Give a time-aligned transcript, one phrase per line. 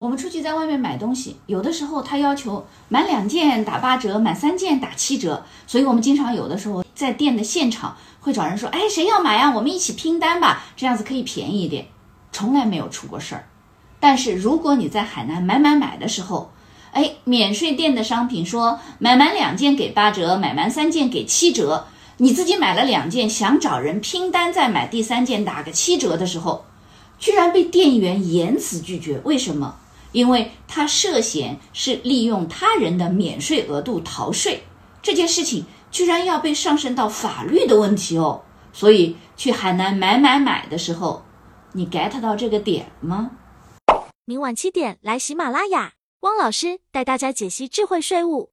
[0.00, 9.52] 我们出去在外面买东西，有的时候他要求满两件打八折，满三件打七折，所以我们经常有的时候在店的现场会找人说：“哎，谁要买啊？
[9.54, 11.86] 我们一起拼单吧，这样子可以便宜一点。”
[12.32, 13.46] 从来没有出过事儿。
[13.98, 16.50] 但是如果你在海南买买买的时候，
[16.92, 21.86] 哎，免税店的商品说买满两件给八折，买满三件给七折，
[22.16, 26.64] 你自己买了两件，想找人拼单再买第三件打个七折的时候，
[27.20, 29.20] 居然被店员严词拒绝。
[29.24, 29.76] 为什么？
[30.12, 34.64] 因为他涉嫌是利用他人的免税额度逃税，
[35.00, 38.42] 这件事情居然要被上升到法律的问题哦。
[38.72, 41.22] 所以去海南买买买的时候，
[41.74, 43.30] 你 get 到这个点吗？
[44.24, 48.50] 明晚七点来喜马拉雅，汪老师带大家解析智慧税务。